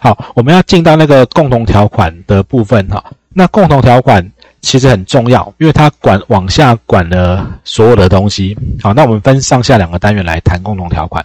[0.00, 3.02] 好，我们要进到那个共同条款的部分哈。
[3.30, 4.26] 那共同条款
[4.60, 8.56] 其实很重要，因为它管往下管了所有的东西。
[8.82, 11.24] 好，那我们分上下两个单元来谈共同条款，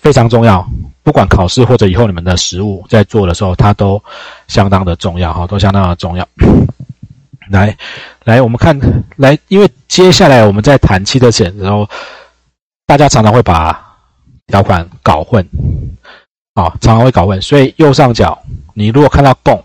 [0.00, 0.66] 非常重要。
[1.02, 4.02] 不管考试或者以后你们的实务在做的时候，它都
[4.46, 6.26] 相当的重要哈，都相当的重要。
[7.50, 7.74] 来，
[8.24, 8.78] 来，我们看
[9.16, 11.88] 来，因为接下来我们在谈期的险的时候，
[12.86, 13.82] 大家常常会把
[14.46, 15.46] 条款搞混，
[16.60, 17.40] 啊，常常会搞混。
[17.40, 18.36] 所以右上角
[18.74, 19.62] 你如果看到共，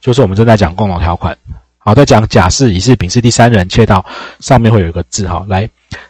[0.00, 1.36] 就是我们正在讲共同条款。
[1.78, 4.04] 好，在讲甲是乙是丙是第三人，切到
[4.40, 5.44] 上面会有一个字哈。
[5.48, 5.68] 来，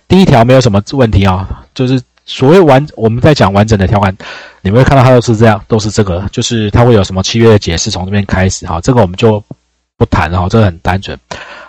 [0.08, 4.16] 第一条没有什么问题啊，就是所谓完我们在讲完整的条款，
[4.62, 8.80] 你们会看到它都是这样，都是这个，就是它会有什么契约的解释从这边开始哈。
[8.80, 9.42] 这个我们就。
[9.96, 11.16] 不谈哈，这个很单纯。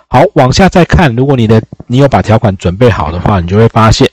[0.08, 4.10] 好，往下再看，如果你的你有把条款准备好的话，你就会发现，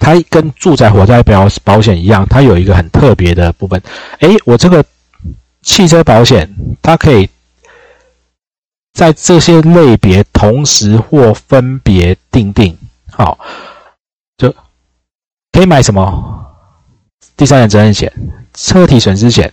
[0.00, 3.80] 它跟住宅火灾保保险一样，它有一个很特别的部分。
[4.20, 4.84] 诶，我这个
[5.62, 6.48] 汽车保险，
[6.82, 7.28] 它可以
[8.94, 12.76] 在这些类别同时或分别定定。
[13.12, 13.38] 好，
[14.38, 14.50] 就
[15.52, 16.46] 可以买什么？
[17.36, 18.12] 第三人责任险、
[18.54, 19.52] 车体损失险。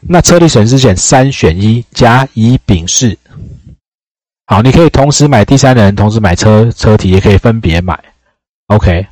[0.00, 3.18] 那车体损失险三选一，甲、乙、丙、式。
[4.46, 7.98] 好，你可以同时买第三人，同时买车车体，也可以分别买。
[8.68, 9.06] OK，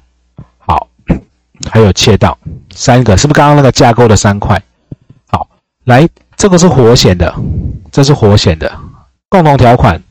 [1.70, 2.36] 还有窃盗
[2.70, 4.60] 三个，是不是刚刚那个架构的三块？
[5.28, 5.48] 好，
[5.84, 7.34] 来，这个是活险的，
[7.90, 8.70] 这是活险的
[9.28, 10.02] 共同条款，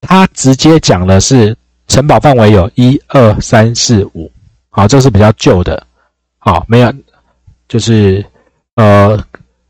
[0.00, 1.56] 它直接讲的是
[1.88, 4.30] 承保范围有一二三四五。
[4.70, 5.86] 好，这是比较旧的。
[6.38, 6.92] 好，没有，
[7.68, 8.24] 就是
[8.74, 9.18] 呃。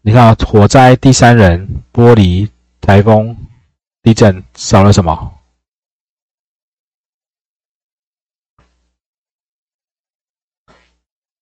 [0.08, 2.48] 你看，火灾、第三人、玻璃、
[2.80, 3.36] 台风、
[4.04, 5.32] 地震，少了什么？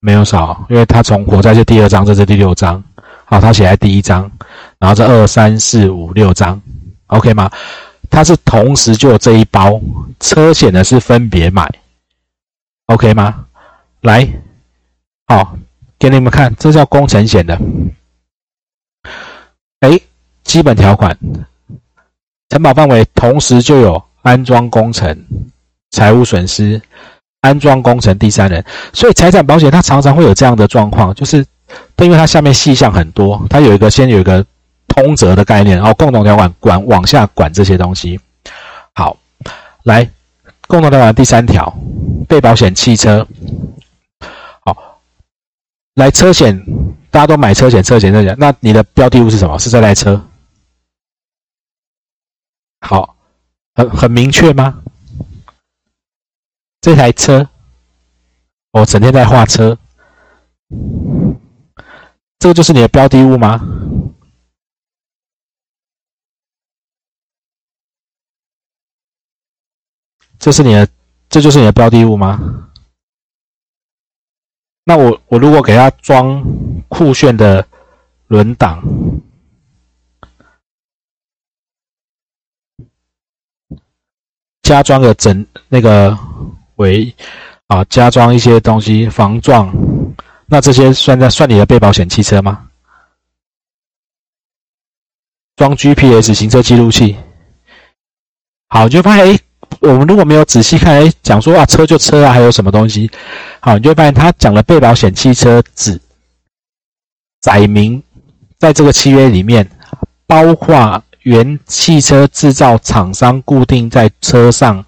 [0.05, 2.85] 没有少，因为它从火灾是第二章，这是第六章。
[3.25, 4.31] 好，它写在第一章，
[4.79, 6.61] 然后这二三四五六章
[7.07, 7.51] ，OK 吗？
[8.11, 9.81] 它是同时就有这一包
[10.21, 11.67] 车险的，是分别买
[12.89, 13.47] ，OK 吗？
[14.03, 14.29] 来，
[15.27, 15.57] 好，
[15.99, 17.59] 给你们看，这叫工程险的。
[19.81, 19.99] 哎，
[20.43, 21.19] 基本条款，
[22.51, 25.27] 承保范围同时就有安装工程、
[25.93, 26.79] 财务损失、
[27.45, 31.45] 安装工程第三人，所以财产保险它常常会有这样的状况，就是
[31.99, 34.43] 因为它下面细项很多，它有一个先有一个
[34.89, 38.19] 通则的概念，然后共同条款管往下管这些东西。
[38.95, 39.15] 好，
[39.83, 40.11] 来，
[40.67, 41.71] 共同条款第三条，
[42.27, 43.29] 被保险汽车，
[44.65, 45.01] 好，
[45.97, 46.59] 来车险。
[47.11, 48.35] 大家都买车险，车险，车险。
[48.39, 49.57] 那你的标的物是什么？
[49.59, 50.21] 是这台车。
[52.81, 53.15] 好，
[53.77, 54.83] 很很明确吗？
[56.85, 57.49] 这台车，
[58.73, 59.79] 我整天在画车，
[62.39, 63.59] 这个就是你的标的物吗？
[70.39, 70.87] 这是你的，
[71.31, 72.71] 这就是你的标的物吗？
[74.85, 76.45] 那我我如果给他装
[76.91, 77.67] 酷炫的
[78.27, 78.83] 轮挡，
[84.61, 86.15] 加装个整那个
[86.77, 87.15] 尾
[87.67, 89.73] 啊，加装一些东西防撞，
[90.47, 92.69] 那这些算在算你的被保险汽车吗？
[95.57, 97.17] 装 GPS 行车记录器，
[98.69, 99.39] 好，你就发现哎。
[99.81, 103.11] 我们如果没有仔细看，哎，讲说啊，车就车啊，还有什么东西？
[103.61, 106.01] 好，你就发现他讲的被保险汽车只
[107.41, 108.01] 载明
[108.59, 109.69] 在这个契约里面，
[110.27, 114.83] 包括原汽车制造厂商固定在车上，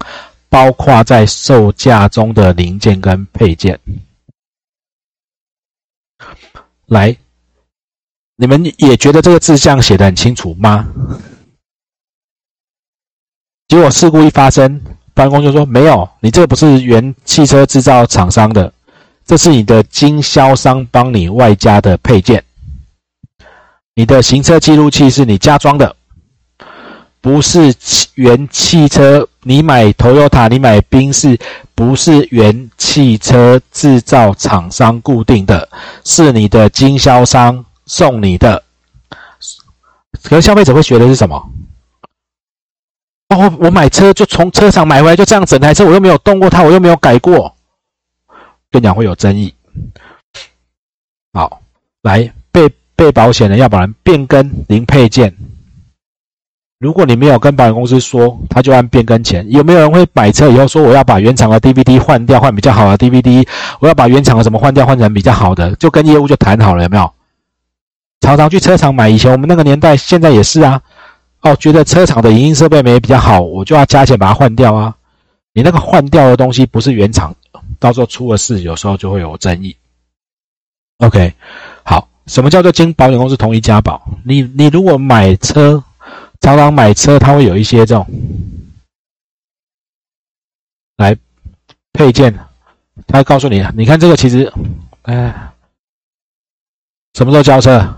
[0.49, 3.79] 包括在售价中的零件跟配件。
[6.85, 7.15] 来，
[8.37, 10.87] 你们也觉得这个字项写的很清楚吗？
[13.67, 14.81] 结果事故一发生，
[15.13, 18.73] 办公就说没有，你这个不是原汽车制造厂商的，
[19.25, 22.41] 这是你的经销商帮你外加的配件。
[23.93, 25.93] 你的行车记录器是你加装的，
[27.19, 27.75] 不是
[28.15, 29.27] 原汽车。
[29.47, 31.39] 你买 Toyota，你买宾士，
[31.73, 35.69] 不是原汽车制造厂商固定的，
[36.03, 38.61] 是你的经销商送你的。
[40.21, 41.49] 可消费者会学的是什么？
[43.29, 47.55] 哦，我买车就从车厂买回来，就这样整台车，我又没有动过它，我又没有改过，
[48.69, 49.55] 跟你讲会有争议。
[51.31, 51.61] 好，
[52.01, 55.33] 来被被保险人要保人变更零配件，
[56.79, 59.45] 如果你没有跟保险公司说，他就按变更钱。
[59.49, 63.47] 有没有人会买车以后说我要把原厂的 DVD 换掉，换比较好的 DVD？
[63.79, 67.11] 我要把原厂的什么换掉，换成比较好的，就跟业务就谈好了，有没有？
[68.21, 69.09] 常常去车厂买。
[69.09, 70.81] 以前我们那个年代，现在也是啊。
[71.41, 74.95] 哦，觉得车厂的影音设备没比较好，我就要加钱把它换掉啊。
[75.53, 77.35] 你那个换掉的东西不是原厂，
[77.79, 79.75] 到时候出了事，有时候就会有争议。
[80.97, 81.33] OK，
[81.83, 84.01] 好，什么叫做经保险公司同意加保？
[84.23, 85.83] 你你如果买车，
[86.39, 88.05] 常常买车，它会有一些这种
[90.95, 91.17] 来
[91.93, 92.33] 配件，
[93.07, 94.51] 他告诉你，你看这个其实，
[95.03, 95.53] 哎，
[97.13, 97.95] 什么时候交车？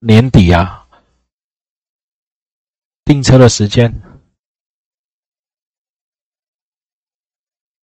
[0.00, 0.86] 年底啊，
[3.04, 3.92] 订车的时间。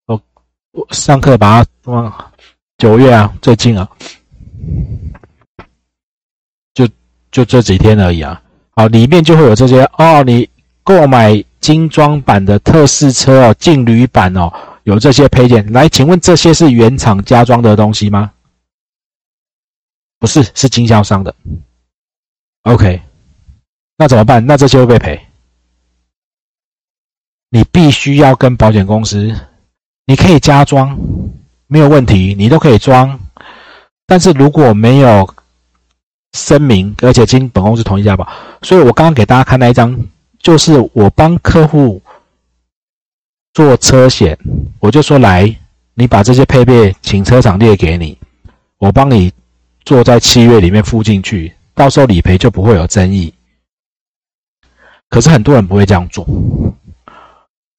[0.05, 0.21] 我
[0.71, 2.31] 我上课把它忘。
[2.77, 3.89] 九月啊，最近啊，
[6.73, 6.85] 就
[7.31, 8.41] 就这几天而已啊。
[8.75, 10.23] 好，里面就会有这些哦。
[10.23, 10.49] 你
[10.83, 14.51] 购买精装版的特试车哦，劲旅版哦，
[14.83, 15.71] 有这些配件。
[15.71, 18.31] 来，请问这些是原厂加装的东西吗？
[20.19, 21.33] 不是，是经销商的。
[22.63, 23.01] OK，
[23.97, 24.45] 那怎么办？
[24.45, 25.19] 那这些会被赔？
[27.49, 29.33] 你必须要跟保险公司，
[30.05, 30.97] 你可以加装。
[31.67, 33.19] 没有问题，你都可以装，
[34.05, 35.27] 但是如果没有
[36.35, 38.27] 声明，而且经本公司同意加保，
[38.61, 39.97] 所以我刚刚给大家看那一张，
[40.39, 42.01] 就是我帮客户
[43.53, 44.37] 做车险，
[44.79, 45.55] 我就说来，
[45.93, 48.17] 你把这些配备请车厂列给你，
[48.77, 49.31] 我帮你
[49.85, 53.33] 做在契约里面附进去，到时候理赔就不会有争议。
[55.09, 56.27] 可是很多人不会这样做，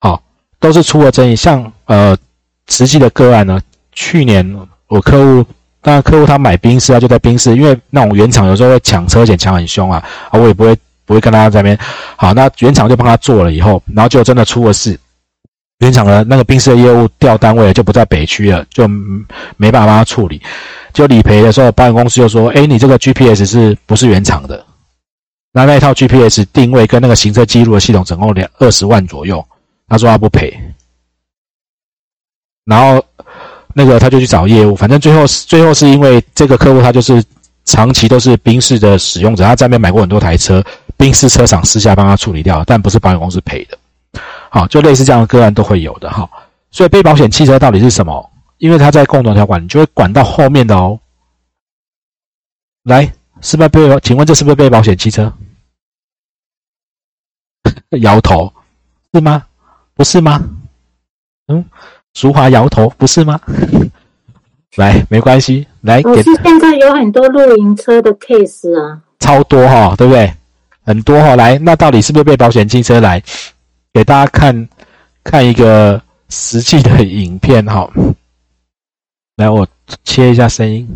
[0.00, 0.22] 好，
[0.58, 2.16] 都是出了争议，像呃
[2.68, 3.60] 实际的个案呢。
[3.98, 5.50] 去年我客户，
[5.88, 11.78] 那客户他买宾士啊，就在宾士，因为那种原厂有时候会抢车险抢很凶啊，啊我也不会不会跟他在那边，
[12.16, 14.98] 好，那原厂就帮他做了以后，然后就真的出了事，
[15.78, 18.88] 原厂的那个宾士的业务调单位了就不在北区了，就
[19.56, 20.42] 没办法帮他处理，
[20.92, 24.66] 就理赔的时候，保险公司就说，哎，你这个 GPS 是不是原厂的？
[25.52, 29.46] 那那一套 GPS 定位跟那个行车记录的系统总共两二十万左右，
[29.86, 30.52] 他说他不赔，
[32.64, 33.00] 然后。
[33.78, 37.22] 那个他就去找业务，反正最后最后是因为这个客户他就是
[37.66, 40.64] 长期都是宾士的使用者，他在那边买过很多台车，
[40.96, 43.76] 宾士车厂私下帮他处理掉，但不是保险公司赔的。
[44.48, 46.26] 好，就类似这样的个案都会有的哈。
[46.70, 48.30] 所以被保险汽车到底是什么？
[48.56, 50.98] 因为他在共同条款，你就会管到后面的哦。
[52.84, 53.12] 来，
[53.42, 54.00] 是不是被？
[54.00, 55.30] 请问这是不是被保险汽车？
[58.00, 58.50] 摇头，
[59.12, 59.44] 是吗？
[59.94, 60.42] 不是吗？
[61.48, 61.62] 嗯。
[62.16, 63.38] 淑华摇头，不是吗？
[64.76, 66.00] 来，没关系，来。
[66.02, 70.32] 我是现在有很多露营车的 case 啊，超多哈，对不对？
[70.82, 73.22] 很多哈，来，那到底是不是被保险汽车来
[73.92, 74.68] 给大家看
[75.22, 77.86] 看一个实际的影片哈？
[79.36, 79.68] 来，我
[80.02, 80.88] 切一下声音。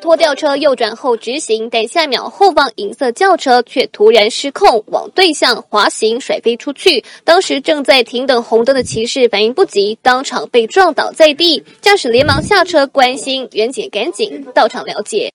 [0.00, 7.04] 拖吊车右转后直行，但下一秒后方银色轿车却突然失控，往对向滑行，甩飞出去。
[7.24, 11.64] 当时正在停等红灯的骑士反应不及，当场被撞倒在地。
[11.80, 15.32] 驾驶连忙下车关心，袁姐赶紧到场了解。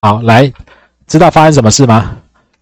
[0.00, 0.52] 好，来，
[1.06, 2.16] 知道发生什么事吗？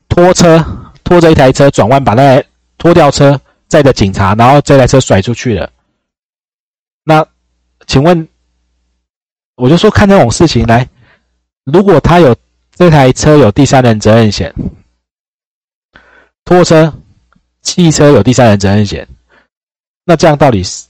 [0.09, 0.65] 拖车
[1.05, 2.43] 拖着一台车转弯，把那
[2.79, 3.39] 拖吊车
[3.69, 5.71] 载着警察，然后这台车甩出去了。
[7.05, 7.27] 那，
[7.87, 8.29] 请问？
[9.61, 10.89] 我就说看这种事情来，
[11.65, 12.35] 如果他有
[12.73, 14.55] 这台车有第三人责任险，
[16.47, 16.91] 拖车、
[17.61, 19.07] 汽车有第三人责任险，
[20.07, 20.87] 那这样到底是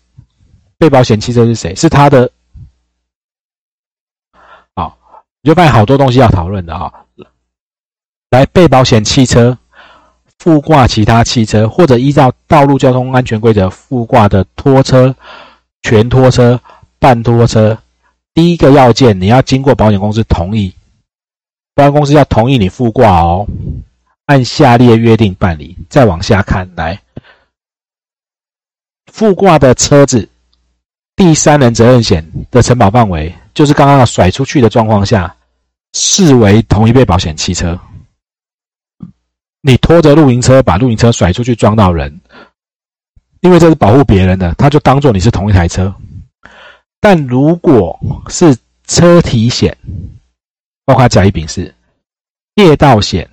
[0.78, 1.74] 被保险汽车是谁？
[1.74, 2.30] 是他的？
[4.76, 4.96] 好，
[5.42, 6.92] 你就发现好多东西要讨论的啊。
[8.30, 9.58] 来，被保险汽车
[10.38, 15.12] 附挂其他汽车，或者依照道路交通安全规则附挂的拖车、
[15.82, 16.60] 全拖车、
[17.00, 17.76] 半拖车。
[18.40, 20.74] 第一个要件，你要经过保险公司同意，
[21.74, 23.46] 保险公司要同意你附挂哦，
[24.24, 25.76] 按下列约定办理。
[25.90, 26.98] 再往下看，来，
[29.12, 30.26] 附挂的车子，
[31.14, 35.36] 第三人责任险的承保范围，就是刚刚甩出去的状况下，
[35.92, 37.78] 视为同一被保险汽车。
[39.60, 42.18] 你拖着露营车把露营车甩出去撞到人，
[43.40, 45.94] 因为这是保护别人的，他就当做你是同一台车。
[47.00, 49.76] 但如果是车体险，
[50.84, 51.74] 包括甲乙丙式、
[52.56, 53.28] 业道险，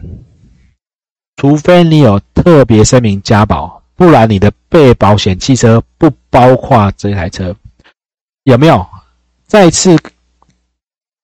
[1.36, 7.54] 除非你有特别声明加保，不然你的被保险汽车不包括这台车。
[8.44, 8.88] 有没有？
[9.46, 9.98] 再次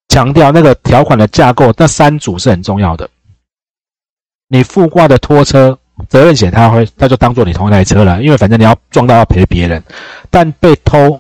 [0.09, 3.09] 强调那个条款的架构，那三组是很重要的。
[4.49, 9.81] 你附挂的拖车责任险，他会他就当做你同一台车了，因为反正你要撞到要赔别人，
[10.29, 11.19] 但被偷。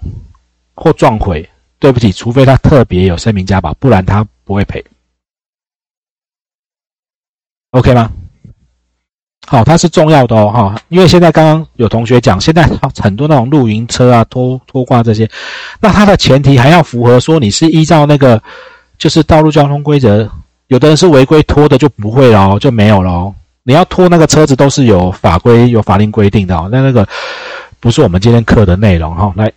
[0.75, 1.47] 或撞毁
[1.79, 4.83] 对不起，除非他特别有声明加保，不然他不会赔。
[7.71, 8.11] OK 吗？
[9.45, 12.65] 好，它是重要的哦，哈，因为现在刚刚有同学讲，现在
[13.01, 15.29] 很多那种露营车啊、拖拖挂这些，
[15.81, 18.41] 那它的前提还要符合说你是依照那个
[18.97, 20.29] 就是道路交通规则，
[20.67, 23.33] 有的人是违规拖的就不会了，就没有了。
[23.63, 26.69] 你要拖那个车子都是有法规、有法令规定的哦。
[26.71, 27.05] 那那个
[27.81, 29.33] 不是我们今天课的内容哈。
[29.35, 29.51] 来，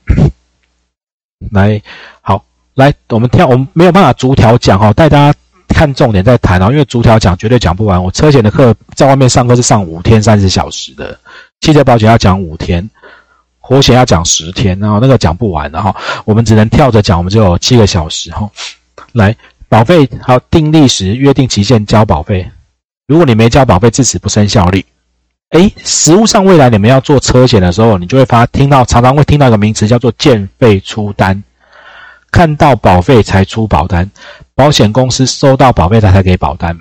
[1.51, 1.81] 来，
[2.21, 5.39] 好，来，我们跳，我们没有办法逐条讲哈，带大家。
[5.69, 8.03] 看重点再谈哦，因为逐条讲绝对讲不完。
[8.03, 11.19] 我车险的课在外面上课是上五天三十小时的，
[11.61, 12.89] 汽车保险要讲五天，
[13.59, 15.95] 活险要讲十天，然后那个讲不完的哈。
[16.25, 18.49] 我们只能跳着讲，我们只有七个小时哈。
[19.13, 19.37] 来，
[19.69, 22.51] 保费好，订立时约定期限交保费，
[23.07, 24.87] 如果你没交保费，自此不生效力。
[25.51, 31.43] 诶，实物上未来你们要做车险的时候，你就会发听到常常会听到一个名词叫做见费出单。
[32.33, 34.11] 看到保费才出保单，
[34.55, 36.77] 保险公司收到保费他才给保单。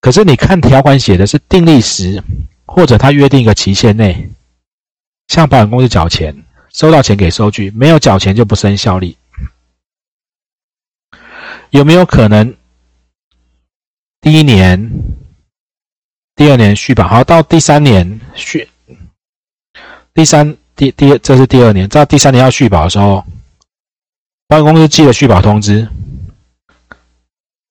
[0.00, 2.22] 可是你看条款写的是订立时，
[2.64, 4.30] 或者他约定一个期限内
[5.28, 6.34] 向保险公司缴钱，
[6.72, 9.16] 收到钱给收据，没有缴钱就不生效力。
[11.70, 12.54] 有没有可能
[14.22, 14.90] 第一年、
[16.40, 18.66] 第二年续保，好到第三年续，
[20.14, 23.22] 第三第第这是第二年，到第三年要续保的时候？
[24.48, 25.86] 保险公司寄了续保通知，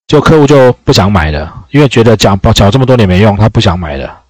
[0.06, 4.22] 就客户就不想买了，因为觉得缴保缴这么多年没用，他不想买了，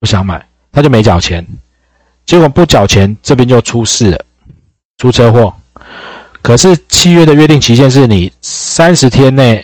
[0.00, 1.46] 不想买，他就没缴钱。
[2.24, 4.24] 结果不缴钱，这边就出事了，
[4.96, 5.54] 出车祸。
[6.40, 9.62] 可是契约的约定期限是你三十天内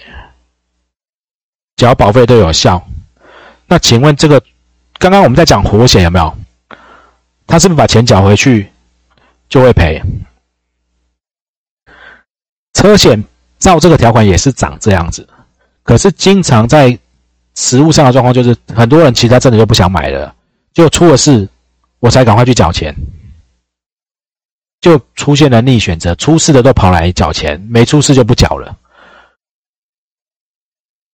[1.77, 2.83] 缴保费都有效。
[3.67, 4.43] 那请问这个，
[4.99, 6.37] 刚刚我们在讲活险有没有？
[7.47, 8.71] 他是不是把钱缴回去？
[9.49, 10.01] 就会赔。
[12.73, 13.23] 车险
[13.59, 15.29] 照这个条款也是长这样子，
[15.83, 16.99] 可是经常在
[17.55, 20.35] 实物上的状况就是，很多人其实他真的就不想买了，
[20.73, 21.49] 就出了事，
[22.01, 22.95] 我才赶快去缴钱，
[24.81, 28.77] 就出现了逆选择，出事的都跑来缴钱，没出事就不缴了。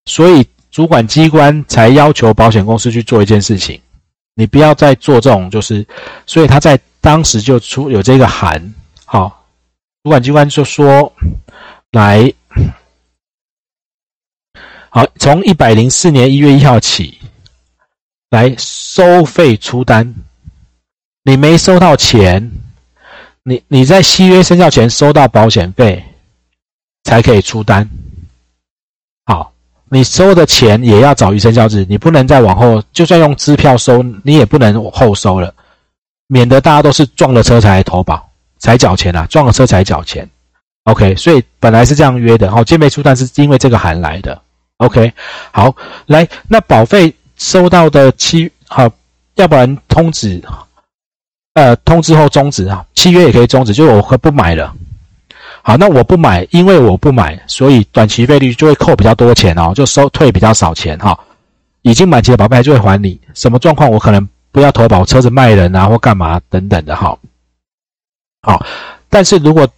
[0.08, 3.80] 所以主管机关才要求保险公司去做一件事情，
[4.34, 5.86] 你不要再做这种，就是
[6.26, 6.76] 所以他在。
[7.00, 8.74] 当时就出有这个函，
[9.04, 9.46] 好，
[10.02, 11.10] 主管机关就说
[11.92, 12.30] 来，
[14.90, 17.16] 好，从一百零四年一月一号起
[18.30, 20.12] 来收费出单，
[21.22, 22.50] 你没收到钱，
[23.44, 26.04] 你你在契约生效前收到保险费
[27.04, 27.88] 才可以出单，
[29.90, 35.52] 你收的钱也要早于生效日，你不能再往后，就算用支票收，你也不能后收了。
[36.26, 38.28] 免得大家都是撞了车才投保，
[38.58, 39.26] 才缴钱啊！
[39.30, 40.28] 撞了车才缴钱
[40.84, 41.14] ，OK。
[41.16, 44.38] 所以本来是这样约的，好，今没出单是因为这个函来的
[44.76, 45.10] ，OK。
[45.52, 48.86] 好，来，那保费收到的期，好，
[49.36, 50.42] 要不然通知，
[51.54, 54.74] 呃，通知后终止啊，契约也可以终止，就我不买了。
[55.68, 61.18] 好，那我不买，因为我不买，所以短期费率就会扣比较多钱哦，就收退比较少钱哈。
[61.82, 64.26] 已经满期的保费就会还你，什么状况我可能。
[64.50, 67.16] 不要投保车子卖人啊，或干嘛等等的哈。
[68.40, 68.64] 好，
[69.10, 69.68] 但是如果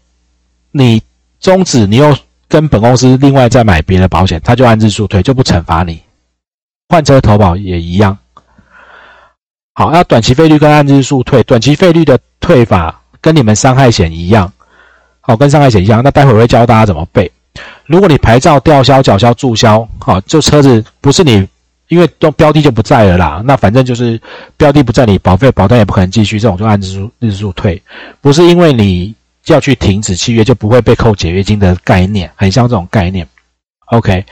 [0.71, 1.03] 你
[1.41, 2.17] 终止，你又
[2.47, 6.01] 跟本公司另外再买别的保险，他就按日数退，就不惩罚你。
[6.89, 8.17] 换车投保也一样。
[9.75, 14.51] 好，那短期费率跟按日数退，短期费率的退法跟你们伤害险一样。
[15.31, 16.03] 好，跟伤害险一样。
[16.03, 17.31] 那待会儿会教大家怎么背。
[17.87, 21.47] 如果你牌照吊销、缴销、注销，好，就车子不是你。
[21.89, 24.17] 因为都标的就不在了啦，那反正就是
[24.57, 27.83] 标的不在，你保费保单也不可能继续，这种就按日数日数退，
[28.21, 29.13] 不是因为你
[29.47, 33.27] 要去停止契约就不会被扣解约金的概念，很像这种概念。
[33.87, 34.25] OK，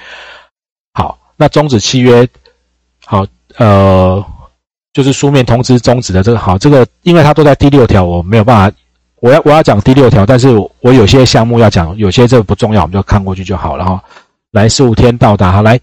[0.94, 2.24] 好，那终止契约，
[3.04, 3.26] 好，
[3.56, 4.24] 呃，
[4.92, 8.76] 就是书面通知终止的这个，好，这个因为它都在第六条，我没有办法，
[9.20, 10.48] 我要我要讲第六条，但是
[10.80, 14.02] 我有些项目要讲，有些这个不重要，我们就看过去就好了哈。
[14.52, 15.78] 来十五天到达，哈来。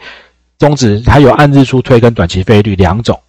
[0.57, 3.19] 终止还有按日数退跟短期费率两种，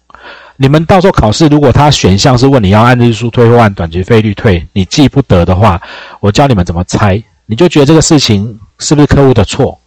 [0.55, 5.79] 你们到时候考试如果他选项是问你要按日数退或按短期费率退，你记不得的话，
[6.21, 9.77] 我教你们怎么猜，你就觉得这个事情是不是客户的错？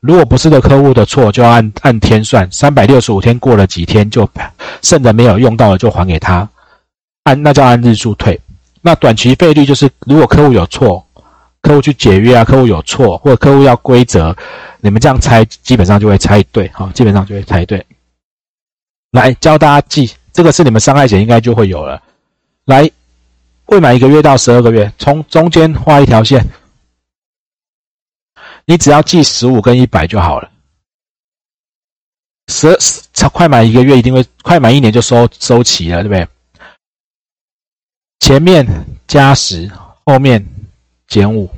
[0.00, 4.28] 如果不是的客户的错，就要按按天算，三百六十五天过了几天就
[4.82, 6.46] 剩的没有用到了就还给他，
[7.24, 8.38] 按那叫按日数退。
[8.86, 11.04] 那短期费率就是如果客户有错，
[11.60, 14.34] 客户去解约啊，客户有错或者客户要规则。
[14.80, 17.84] 你们这样猜，基本上就会猜对，好，基本上就会猜对。
[19.10, 22.00] 来教大家记，这个是你们伤害险应该就会有了。
[22.66, 22.88] 来，
[23.64, 26.46] 未满一个月到十二个月，从中间画一条线，
[28.66, 30.48] 你只要记十五跟一百就好了。
[32.46, 32.78] 十
[33.12, 36.28] 超快满一个月，一定会快满一年就收收齐了，对不对？
[38.26, 38.66] 前面
[39.06, 39.70] 加十，
[40.04, 40.44] 后面
[41.06, 41.48] 减五。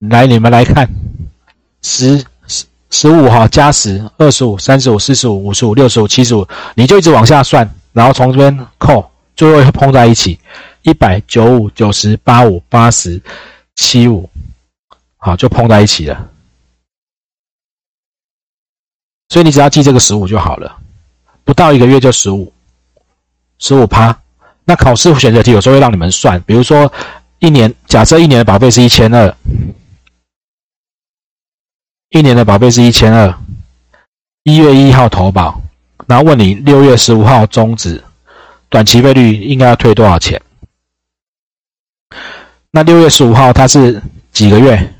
[0.00, 0.90] 来，你们来看，
[1.82, 10.40] 十十十五哈，加十，二十五，三十五，四十五，五十五，六十五，七十五，你就一直往下算，然后从这边扣，最后会碰在一起，
[10.82, 13.22] 一百九五，九十八五，八十
[13.76, 14.28] 七五，
[15.18, 16.30] 好，就碰在一起了。
[19.28, 20.82] 所以你只要记这个十五就好了，
[21.44, 22.52] 不到一个月就十五，
[23.58, 24.18] 十五趴。
[24.64, 26.90] 那考试选择题有时候会让你们算，比如说
[27.38, 29.36] 一年，假设一年的保费是一千二。
[32.08, 33.38] 一年的保费是一千二，
[34.44, 35.60] 一月一号投保，
[36.06, 38.02] 然后问你六月十五号终止，
[38.68, 40.40] 短期费率应该要退多少钱？
[42.70, 44.94] 那六月十五号它是几个月？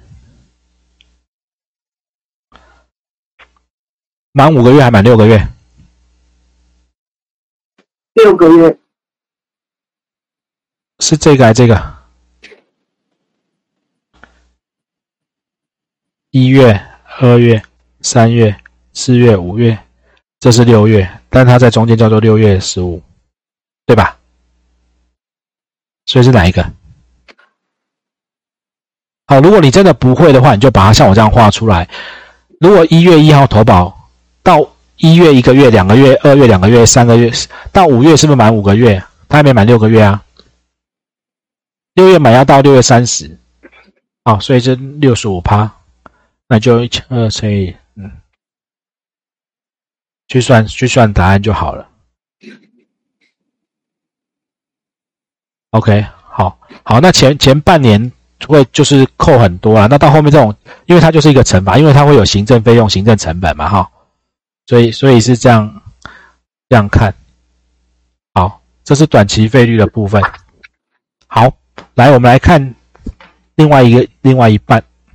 [4.33, 5.49] 满五个月还满六个月？
[8.15, 8.79] 六个月
[11.01, 11.95] 是这个还是这个？
[16.31, 16.81] 一月。
[17.17, 17.63] 二月、
[18.01, 18.57] 三月、
[18.93, 19.79] 四月、五月，
[20.41, 23.01] 这是六月，但它在中间叫做六月十五，
[23.87, 24.19] 对吧？
[26.07, 26.69] 所以是哪一个？
[29.29, 31.89] 好，如果你真的不会的话，你就把它像我这样画出来。
[32.59, 34.11] 如果一月一号投保
[34.43, 37.31] 到一月一个月、两个月、二月两个月、三个月，
[37.73, 39.03] 到五月是不是满五个月？
[39.29, 40.23] 他还没满六个月啊。
[41.95, 43.39] 六月满要到六月三十，
[44.25, 45.71] 好，所以是六十五趴。
[46.49, 48.11] 那就一千二乘以嗯，
[50.29, 51.89] 去算去算答案就好了。
[55.71, 58.13] OK，好，好，那前前半年
[58.47, 60.55] 会就是扣很多啊，那到后面这种，
[60.87, 63.91] 因为它就是一个惩罚，因为它会有行政费用、行政成本嘛，哈，
[64.67, 65.83] 所以所以是这样
[66.69, 67.15] 这样看。
[68.35, 70.23] 好，这是短期费率的部分。
[71.27, 71.53] 好，
[71.95, 72.75] 来我们来看
[73.57, 74.83] 另外一个另外一半。